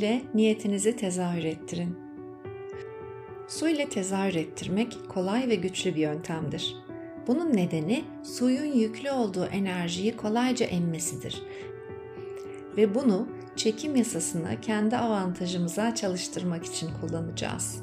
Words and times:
ile 0.00 0.22
niyetinizi 0.34 0.96
tezahür 0.96 1.44
ettirin. 1.44 1.98
Su 3.48 3.68
ile 3.68 3.88
tezahür 3.88 4.34
ettirmek 4.34 4.98
kolay 5.08 5.48
ve 5.48 5.54
güçlü 5.54 5.94
bir 5.94 6.00
yöntemdir. 6.00 6.76
Bunun 7.26 7.56
nedeni 7.56 8.04
suyun 8.22 8.72
yüklü 8.72 9.10
olduğu 9.10 9.44
enerjiyi 9.44 10.16
kolayca 10.16 10.66
emmesidir. 10.66 11.42
Ve 12.76 12.94
bunu 12.94 13.28
çekim 13.56 13.96
yasasını 13.96 14.60
kendi 14.62 14.96
avantajımıza 14.96 15.94
çalıştırmak 15.94 16.64
için 16.64 16.90
kullanacağız. 17.00 17.82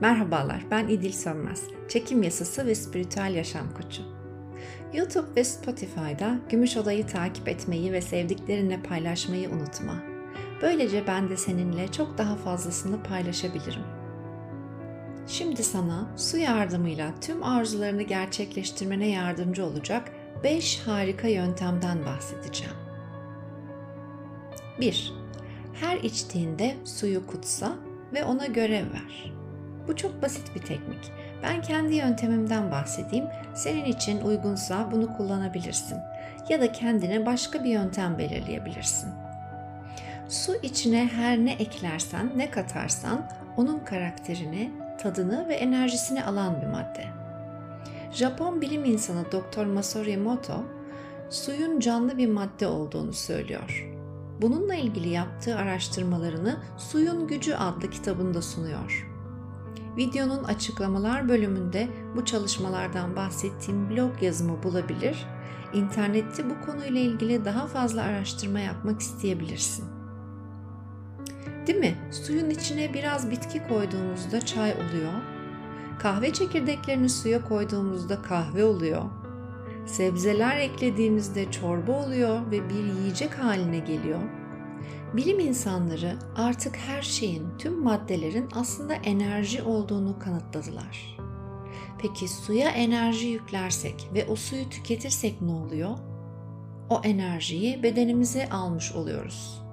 Merhabalar, 0.00 0.66
ben 0.70 0.88
İdil 0.88 1.12
Sönmez. 1.12 1.62
Çekim 1.88 2.22
yasası 2.22 2.66
ve 2.66 2.74
spiritüel 2.74 3.34
yaşam 3.34 3.74
koçu. 3.74 4.02
YouTube 4.94 5.36
ve 5.36 5.44
Spotify'da 5.44 6.38
Gümüş 6.50 6.76
Oda'yı 6.76 7.06
takip 7.06 7.48
etmeyi 7.48 7.92
ve 7.92 8.00
sevdiklerinle 8.00 8.82
paylaşmayı 8.82 9.50
unutma. 9.50 10.13
Böylece 10.62 11.06
ben 11.06 11.28
de 11.28 11.36
seninle 11.36 11.92
çok 11.92 12.18
daha 12.18 12.36
fazlasını 12.36 13.02
paylaşabilirim. 13.02 13.82
Şimdi 15.26 15.62
sana 15.62 16.06
su 16.16 16.38
yardımıyla 16.38 17.10
tüm 17.20 17.42
arzularını 17.42 18.02
gerçekleştirmene 18.02 19.08
yardımcı 19.08 19.66
olacak 19.66 20.12
5 20.44 20.82
harika 20.86 21.28
yöntemden 21.28 22.06
bahsedeceğim. 22.06 22.74
1. 24.80 25.12
Her 25.80 25.96
içtiğinde 25.96 26.74
suyu 26.84 27.26
kutsa 27.26 27.72
ve 28.12 28.24
ona 28.24 28.46
görev 28.46 28.92
ver. 28.92 29.32
Bu 29.88 29.96
çok 29.96 30.22
basit 30.22 30.54
bir 30.54 30.60
teknik. 30.60 31.12
Ben 31.42 31.62
kendi 31.62 31.94
yöntemimden 31.94 32.70
bahsedeyim. 32.70 33.24
Senin 33.54 33.84
için 33.84 34.20
uygunsa 34.20 34.88
bunu 34.92 35.16
kullanabilirsin. 35.16 35.98
Ya 36.48 36.60
da 36.60 36.72
kendine 36.72 37.26
başka 37.26 37.64
bir 37.64 37.70
yöntem 37.70 38.18
belirleyebilirsin. 38.18 39.23
Su 40.28 40.54
içine 40.62 41.06
her 41.06 41.38
ne 41.38 41.52
eklersen, 41.52 42.32
ne 42.36 42.50
katarsan 42.50 43.30
onun 43.56 43.78
karakterini, 43.78 44.72
tadını 45.02 45.48
ve 45.48 45.54
enerjisini 45.54 46.24
alan 46.24 46.62
bir 46.62 46.66
madde. 46.66 47.06
Japon 48.12 48.60
bilim 48.60 48.84
insanı 48.84 49.24
Dr. 49.32 49.64
Masaru 49.64 50.10
Emoto, 50.10 50.64
suyun 51.30 51.80
canlı 51.80 52.18
bir 52.18 52.28
madde 52.28 52.66
olduğunu 52.66 53.12
söylüyor. 53.12 53.90
Bununla 54.42 54.74
ilgili 54.74 55.08
yaptığı 55.08 55.56
araştırmalarını 55.56 56.56
Suyun 56.76 57.26
Gücü 57.26 57.54
adlı 57.54 57.90
kitabında 57.90 58.42
sunuyor. 58.42 59.10
Videonun 59.96 60.44
açıklamalar 60.44 61.28
bölümünde 61.28 61.88
bu 62.16 62.24
çalışmalardan 62.24 63.16
bahsettiğim 63.16 63.90
blog 63.90 64.22
yazımı 64.22 64.62
bulabilir, 64.62 65.26
internette 65.74 66.50
bu 66.50 66.66
konuyla 66.66 67.00
ilgili 67.00 67.44
daha 67.44 67.66
fazla 67.66 68.02
araştırma 68.02 68.60
yapmak 68.60 69.00
isteyebilirsin. 69.00 70.03
Değil 71.66 71.78
mi? 71.78 71.94
Suyun 72.10 72.50
içine 72.50 72.94
biraz 72.94 73.30
bitki 73.30 73.68
koyduğumuzda 73.68 74.40
çay 74.40 74.72
oluyor. 74.72 75.12
Kahve 75.98 76.32
çekirdeklerini 76.32 77.08
suya 77.08 77.44
koyduğumuzda 77.44 78.22
kahve 78.22 78.64
oluyor. 78.64 79.02
Sebzeler 79.86 80.56
eklediğimizde 80.56 81.50
çorba 81.50 81.92
oluyor 81.92 82.50
ve 82.50 82.68
bir 82.68 82.84
yiyecek 82.84 83.38
haline 83.38 83.78
geliyor. 83.78 84.20
Bilim 85.16 85.40
insanları 85.40 86.16
artık 86.36 86.76
her 86.76 87.02
şeyin, 87.02 87.46
tüm 87.58 87.82
maddelerin 87.82 88.48
aslında 88.54 88.94
enerji 88.94 89.62
olduğunu 89.62 90.18
kanıtladılar. 90.18 91.16
Peki 91.98 92.28
suya 92.28 92.70
enerji 92.70 93.26
yüklersek 93.26 94.08
ve 94.14 94.26
o 94.26 94.36
suyu 94.36 94.68
tüketirsek 94.68 95.42
ne 95.42 95.52
oluyor? 95.52 95.98
O 96.90 97.00
enerjiyi 97.04 97.82
bedenimize 97.82 98.48
almış 98.48 98.92
oluyoruz. 98.92 99.63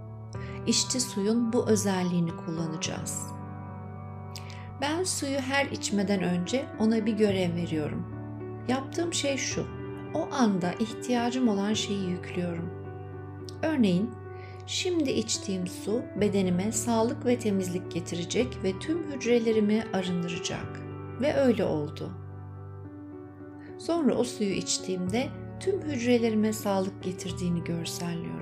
İşte 0.67 0.99
suyun 0.99 1.53
bu 1.53 1.69
özelliğini 1.69 2.31
kullanacağız. 2.35 3.27
Ben 4.81 5.03
suyu 5.03 5.39
her 5.39 5.65
içmeden 5.65 6.23
önce 6.23 6.65
ona 6.79 7.05
bir 7.05 7.13
görev 7.13 7.55
veriyorum. 7.55 8.05
Yaptığım 8.67 9.13
şey 9.13 9.37
şu. 9.37 9.65
O 10.13 10.27
anda 10.31 10.73
ihtiyacım 10.73 11.47
olan 11.47 11.73
şeyi 11.73 12.09
yüklüyorum. 12.09 12.69
Örneğin 13.63 14.11
Şimdi 14.67 15.11
içtiğim 15.11 15.67
su 15.67 16.01
bedenime 16.15 16.71
sağlık 16.71 17.25
ve 17.25 17.39
temizlik 17.39 17.91
getirecek 17.91 18.63
ve 18.63 18.79
tüm 18.79 19.11
hücrelerimi 19.11 19.83
arındıracak. 19.93 20.81
Ve 21.21 21.33
öyle 21.33 21.63
oldu. 21.63 22.11
Sonra 23.77 24.15
o 24.15 24.23
suyu 24.23 24.49
içtiğimde 24.49 25.29
tüm 25.59 25.81
hücrelerime 25.81 26.53
sağlık 26.53 27.03
getirdiğini 27.03 27.63
görselliyorum. 27.63 28.40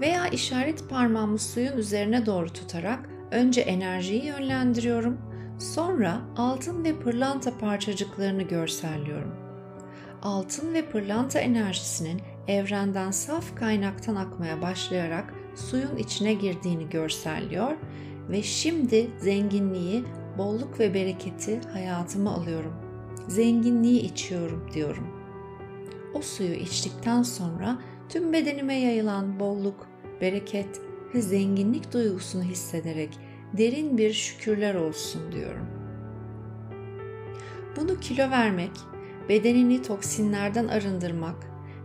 Veya 0.00 0.28
işaret 0.28 0.88
parmağımı 0.90 1.38
suyun 1.38 1.76
üzerine 1.76 2.26
doğru 2.26 2.52
tutarak 2.52 3.08
önce 3.30 3.60
enerjiyi 3.60 4.24
yönlendiriyorum, 4.24 5.18
sonra 5.58 6.20
altın 6.36 6.84
ve 6.84 6.98
pırlanta 6.98 7.58
parçacıklarını 7.58 8.42
görselliyorum. 8.42 9.34
Altın 10.22 10.74
ve 10.74 10.90
pırlanta 10.90 11.38
enerjisinin 11.38 12.20
evrenden 12.48 13.10
saf 13.10 13.56
kaynaktan 13.56 14.14
akmaya 14.14 14.62
başlayarak 14.62 15.34
suyun 15.54 15.96
içine 15.96 16.34
girdiğini 16.34 16.88
görselliyor 16.88 17.72
ve 18.30 18.42
şimdi 18.42 19.10
zenginliği, 19.18 20.04
bolluk 20.38 20.80
ve 20.80 20.94
bereketi 20.94 21.60
hayatıma 21.72 22.34
alıyorum. 22.34 22.72
Zenginliği 23.28 24.00
içiyorum 24.00 24.70
diyorum. 24.74 25.06
O 26.14 26.22
suyu 26.22 26.54
içtikten 26.54 27.22
sonra 27.22 27.78
tüm 28.08 28.32
bedenime 28.32 28.74
yayılan 28.74 29.40
bolluk, 29.40 29.86
bereket 30.20 30.80
ve 31.14 31.20
zenginlik 31.20 31.92
duygusunu 31.92 32.42
hissederek 32.42 33.18
derin 33.58 33.98
bir 33.98 34.12
şükürler 34.12 34.74
olsun 34.74 35.32
diyorum. 35.32 35.66
Bunu 37.76 38.00
kilo 38.00 38.30
vermek, 38.30 38.70
bedenini 39.28 39.82
toksinlerden 39.82 40.68
arındırmak, 40.68 41.36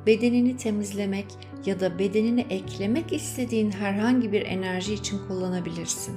bedenini 0.06 0.58
temizlemek 0.58 1.26
ya 1.66 1.80
da 1.80 2.00
bedenini 2.00 2.46
eklemek 2.50 3.14
istediğin 3.14 3.72
herhangi 3.72 4.32
bir 4.32 4.42
enerji 4.42 4.94
için 4.94 5.20
kullanabilirsin. 5.28 6.16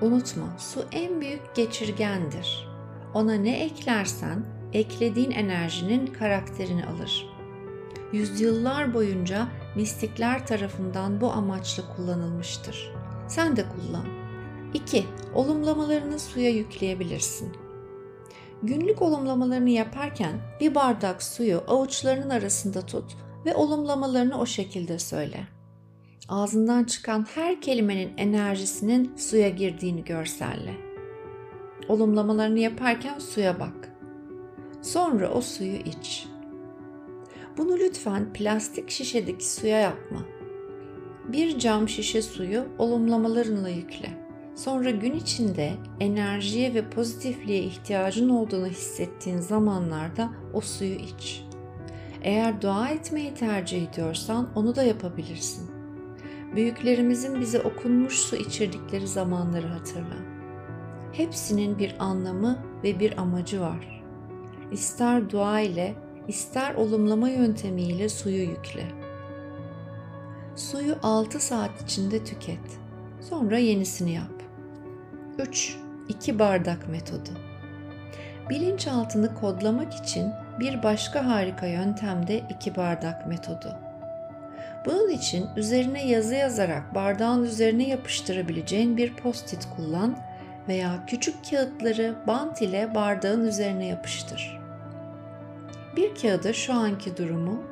Unutma, 0.00 0.56
su 0.58 0.84
en 0.92 1.20
büyük 1.20 1.54
geçirgendir. 1.54 2.68
Ona 3.14 3.34
ne 3.34 3.64
eklersen 3.64 4.44
eklediğin 4.72 5.30
enerjinin 5.30 6.06
karakterini 6.06 6.86
alır. 6.86 7.31
Yüzyıllar 8.12 8.94
boyunca 8.94 9.48
mistikler 9.76 10.46
tarafından 10.46 11.20
bu 11.20 11.30
amaçla 11.30 11.96
kullanılmıştır. 11.96 12.92
Sen 13.28 13.56
de 13.56 13.64
kullan. 13.68 14.04
2. 14.74 15.04
Olumlamalarını 15.34 16.18
suya 16.18 16.50
yükleyebilirsin. 16.50 17.52
Günlük 18.62 19.02
olumlamalarını 19.02 19.70
yaparken 19.70 20.32
bir 20.60 20.74
bardak 20.74 21.22
suyu 21.22 21.62
avuçlarının 21.68 22.30
arasında 22.30 22.86
tut 22.86 23.16
ve 23.44 23.54
olumlamalarını 23.54 24.40
o 24.40 24.46
şekilde 24.46 24.98
söyle. 24.98 25.46
Ağzından 26.28 26.84
çıkan 26.84 27.26
her 27.34 27.60
kelimenin 27.60 28.12
enerjisinin 28.16 29.16
suya 29.16 29.48
girdiğini 29.48 30.04
görselle. 30.04 30.74
Olumlamalarını 31.88 32.58
yaparken 32.58 33.18
suya 33.18 33.60
bak. 33.60 33.92
Sonra 34.82 35.30
o 35.30 35.40
suyu 35.40 35.76
iç. 35.76 36.26
Bunu 37.56 37.78
lütfen 37.78 38.32
plastik 38.32 38.90
şişedeki 38.90 39.50
suya 39.50 39.80
yapma. 39.80 40.18
Bir 41.28 41.58
cam 41.58 41.88
şişe 41.88 42.22
suyu 42.22 42.64
olumlamalarınla 42.78 43.68
yükle. 43.68 44.22
Sonra 44.54 44.90
gün 44.90 45.12
içinde 45.12 45.72
enerjiye 46.00 46.74
ve 46.74 46.90
pozitifliğe 46.90 47.62
ihtiyacın 47.62 48.28
olduğunu 48.28 48.66
hissettiğin 48.66 49.38
zamanlarda 49.38 50.30
o 50.52 50.60
suyu 50.60 50.94
iç. 50.94 51.44
Eğer 52.22 52.62
dua 52.62 52.88
etmeyi 52.88 53.34
tercih 53.34 53.88
ediyorsan 53.88 54.48
onu 54.54 54.76
da 54.76 54.82
yapabilirsin. 54.82 55.70
Büyüklerimizin 56.54 57.40
bize 57.40 57.60
okunmuş 57.60 58.14
su 58.14 58.36
içirdikleri 58.36 59.06
zamanları 59.06 59.66
hatırla. 59.66 60.16
Hepsinin 61.12 61.78
bir 61.78 61.96
anlamı 61.98 62.58
ve 62.84 63.00
bir 63.00 63.18
amacı 63.18 63.60
var. 63.60 64.04
İster 64.72 65.30
dua 65.30 65.60
ile, 65.60 65.94
ister 66.28 66.74
olumlama 66.74 67.28
yöntemiyle 67.28 68.08
suyu 68.08 68.42
yükle. 68.42 68.84
Suyu 70.56 70.96
6 71.02 71.40
saat 71.40 71.82
içinde 71.82 72.24
tüket. 72.24 72.78
Sonra 73.20 73.58
yenisini 73.58 74.12
yap. 74.12 74.42
3. 75.38 75.76
2 76.08 76.38
bardak 76.38 76.88
metodu. 76.88 77.30
Bilinçaltını 78.50 79.34
kodlamak 79.34 79.94
için 79.94 80.30
bir 80.60 80.82
başka 80.82 81.26
harika 81.26 81.66
yöntem 81.66 82.26
de 82.26 82.42
2 82.50 82.76
bardak 82.76 83.26
metodu. 83.26 83.76
Bunun 84.86 85.10
için 85.10 85.46
üzerine 85.56 86.06
yazı 86.08 86.34
yazarak 86.34 86.94
bardağın 86.94 87.44
üzerine 87.44 87.88
yapıştırabileceğin 87.88 88.96
bir 88.96 89.14
post-it 89.14 89.68
kullan 89.76 90.18
veya 90.68 91.04
küçük 91.06 91.50
kağıtları 91.50 92.14
bant 92.26 92.62
ile 92.62 92.94
bardağın 92.94 93.44
üzerine 93.44 93.86
yapıştır. 93.86 94.61
Bir 95.96 96.14
kağıda 96.14 96.52
şu 96.52 96.72
anki 96.74 97.16
durumu, 97.16 97.62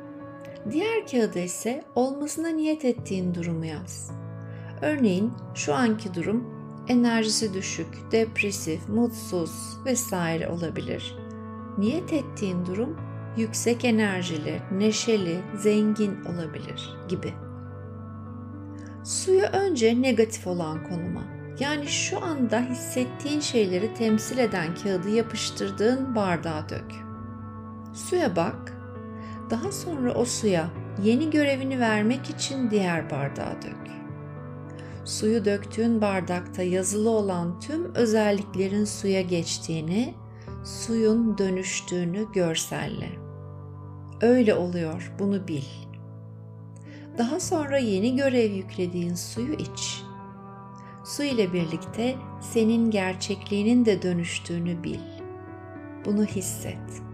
diğer 0.71 1.07
kağıda 1.07 1.39
ise 1.39 1.83
olmasına 1.95 2.47
niyet 2.47 2.85
ettiğin 2.85 3.35
durumu 3.35 3.65
yaz. 3.65 4.11
Örneğin 4.81 5.33
şu 5.55 5.75
anki 5.75 6.13
durum 6.13 6.61
enerjisi 6.87 7.53
düşük, 7.53 8.11
depresif, 8.11 8.89
mutsuz 8.89 9.77
vesaire 9.85 10.49
olabilir. 10.49 11.15
Niyet 11.77 12.13
ettiğin 12.13 12.65
durum 12.65 12.97
yüksek 13.37 13.85
enerjili, 13.85 14.61
neşeli, 14.71 15.39
zengin 15.57 16.25
olabilir 16.25 16.89
gibi. 17.09 17.33
Suyu 19.03 19.43
önce 19.43 20.01
negatif 20.01 20.47
olan 20.47 20.83
konuma, 20.89 21.23
yani 21.59 21.87
şu 21.87 22.23
anda 22.23 22.59
hissettiğin 22.59 23.39
şeyleri 23.39 23.93
temsil 23.93 24.37
eden 24.37 24.75
kağıdı 24.75 25.09
yapıştırdığın 25.09 26.15
bardağa 26.15 26.69
dök. 26.69 27.10
Suya 27.93 28.35
bak. 28.35 28.73
Daha 29.49 29.71
sonra 29.71 30.13
o 30.13 30.25
suya 30.25 30.69
yeni 31.03 31.29
görevini 31.29 31.79
vermek 31.79 32.29
için 32.29 32.71
diğer 32.71 33.09
bardağa 33.09 33.55
dök. 33.65 33.91
Suyu 35.05 35.45
döktüğün 35.45 36.01
bardakta 36.01 36.63
yazılı 36.63 37.09
olan 37.09 37.59
tüm 37.59 37.95
özelliklerin 37.95 38.85
suya 38.85 39.21
geçtiğini, 39.21 40.13
suyun 40.63 41.37
dönüştüğünü 41.37 42.31
görselle. 42.33 43.09
Öyle 44.21 44.53
oluyor, 44.55 45.13
bunu 45.19 45.47
bil. 45.47 45.63
Daha 47.17 47.39
sonra 47.39 47.77
yeni 47.77 48.15
görev 48.15 48.51
yüklediğin 48.51 49.15
suyu 49.15 49.53
iç. 49.53 50.03
Su 51.03 51.23
ile 51.23 51.53
birlikte 51.53 52.15
senin 52.41 52.91
gerçekliğinin 52.91 53.85
de 53.85 54.01
dönüştüğünü 54.01 54.83
bil. 54.83 54.99
Bunu 56.05 56.25
hisset. 56.25 57.10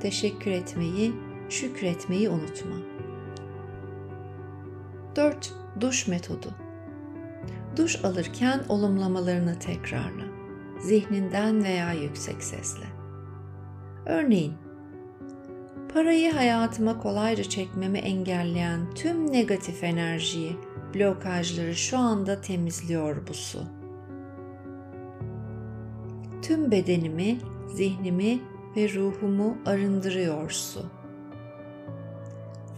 Teşekkür 0.00 0.50
etmeyi, 0.50 1.12
şükretmeyi 1.48 2.28
unutma. 2.28 2.76
4. 5.16 5.52
Duş 5.80 6.08
metodu. 6.08 6.54
Duş 7.76 8.04
alırken 8.04 8.60
olumlamalarını 8.68 9.58
tekrarla. 9.58 10.24
Zihninden 10.80 11.64
veya 11.64 11.92
yüksek 11.92 12.42
sesle. 12.42 12.84
Örneğin, 14.06 14.52
parayı 15.94 16.32
hayatıma 16.32 16.98
kolayca 16.98 17.44
çekmemi 17.44 17.98
engelleyen 17.98 18.94
tüm 18.94 19.32
negatif 19.32 19.84
enerjiyi, 19.84 20.56
blokajları 20.94 21.74
şu 21.74 21.98
anda 21.98 22.40
temizliyor 22.40 23.26
bu 23.28 23.34
su. 23.34 23.62
Tüm 26.42 26.70
bedenimi, 26.70 27.38
zihnimi 27.74 28.40
ve 28.76 28.94
ruhumu 28.94 29.58
arındırıyor 29.66 30.50
su. 30.50 30.86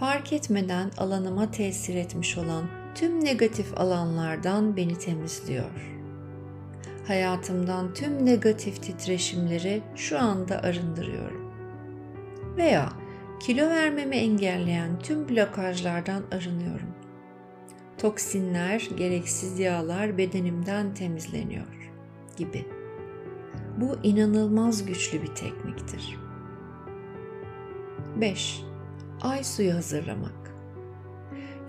Fark 0.01 0.33
etmeden 0.33 0.91
alanıma 0.99 1.51
tesir 1.51 1.95
etmiş 1.95 2.39
olan 2.39 2.65
tüm 2.95 3.25
negatif 3.25 3.79
alanlardan 3.79 4.77
beni 4.77 4.99
temizliyor. 4.99 5.97
Hayatımdan 7.07 7.95
tüm 7.95 8.27
negatif 8.27 8.83
titreşimleri 8.83 9.83
şu 9.95 10.19
anda 10.19 10.63
arındırıyorum. 10.63 11.53
Veya 12.57 12.93
kilo 13.41 13.71
vermemi 13.71 14.17
engelleyen 14.17 14.99
tüm 14.99 15.29
blokajlardan 15.29 16.23
arınıyorum. 16.33 16.89
Toksinler, 17.99 18.89
gereksiz 18.97 19.59
yağlar 19.59 20.19
bedenimden 20.19 20.95
temizleniyor 20.95 21.93
gibi. 22.37 22.76
Bu 23.77 23.97
inanılmaz 24.03 24.87
güçlü 24.87 25.23
bir 25.23 25.35
tekniktir. 25.35 26.19
5. 28.21 28.65
Ay 29.23 29.45
suyu 29.45 29.75
hazırlamak. 29.75 30.55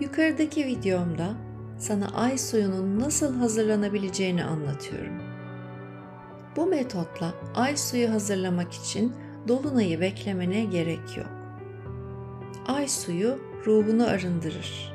Yukarıdaki 0.00 0.66
videomda 0.66 1.34
sana 1.78 2.08
ay 2.08 2.38
suyunun 2.38 3.00
nasıl 3.00 3.34
hazırlanabileceğini 3.34 4.44
anlatıyorum. 4.44 5.22
Bu 6.56 6.66
metotla 6.66 7.34
ay 7.54 7.76
suyu 7.76 8.10
hazırlamak 8.10 8.72
için 8.72 9.12
dolunayı 9.48 10.00
beklemene 10.00 10.64
gerek 10.64 11.16
yok. 11.16 11.30
Ay 12.66 12.88
suyu 12.88 13.38
ruhunu 13.66 14.06
arındırır. 14.06 14.92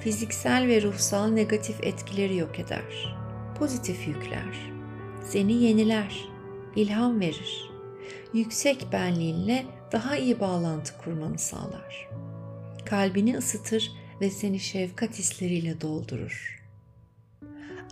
Fiziksel 0.00 0.66
ve 0.68 0.82
ruhsal 0.82 1.28
negatif 1.28 1.84
etkileri 1.84 2.36
yok 2.36 2.58
eder. 2.58 3.16
Pozitif 3.58 4.08
yükler. 4.08 4.72
Seni 5.24 5.52
yeniler, 5.52 6.29
ilham 6.76 7.20
verir. 7.20 7.70
Yüksek 8.34 8.86
benliğinle 8.92 9.66
daha 9.92 10.16
iyi 10.16 10.40
bağlantı 10.40 10.98
kurmanı 10.98 11.38
sağlar. 11.38 12.08
Kalbini 12.84 13.36
ısıtır 13.36 13.92
ve 14.20 14.30
seni 14.30 14.60
şefkat 14.60 15.18
hisleriyle 15.18 15.80
doldurur. 15.80 16.60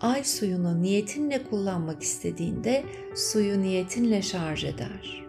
Ay 0.01 0.25
suyunu 0.25 0.83
niyetinle 0.83 1.45
kullanmak 1.45 2.03
istediğinde 2.03 2.85
suyu 3.15 3.63
niyetinle 3.63 4.23
şarj 4.23 4.65
eder. 4.65 5.25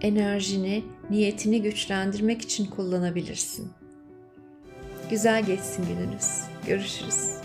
Enerjini, 0.00 0.84
niyetini 1.10 1.62
güçlendirmek 1.62 2.42
için 2.42 2.66
kullanabilirsin. 2.66 3.72
Güzel 5.10 5.46
geçsin 5.46 5.86
gününüz. 5.88 6.40
Görüşürüz. 6.66 7.44